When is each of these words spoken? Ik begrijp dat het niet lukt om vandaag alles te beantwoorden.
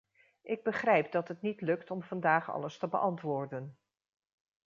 Ik 0.41 0.63
begrijp 0.63 1.11
dat 1.11 1.27
het 1.27 1.41
niet 1.41 1.61
lukt 1.61 1.91
om 1.91 2.03
vandaag 2.03 2.51
alles 2.51 2.77
te 2.77 2.87
beantwoorden. 2.87 3.77